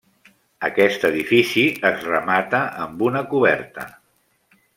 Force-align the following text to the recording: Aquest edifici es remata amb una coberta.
Aquest 0.69 1.03
edifici 1.09 1.65
es 1.91 2.01
remata 2.07 2.63
amb 2.87 3.05
una 3.11 3.23
coberta. 3.35 3.87